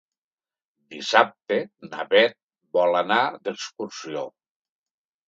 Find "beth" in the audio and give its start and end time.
2.13-2.35